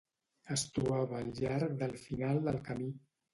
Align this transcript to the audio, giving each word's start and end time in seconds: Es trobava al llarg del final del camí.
Es 0.53 0.63
trobava 0.77 1.19
al 1.19 1.29
llarg 1.41 1.77
del 1.83 1.93
final 2.07 2.41
del 2.49 2.59
camí. 2.71 2.91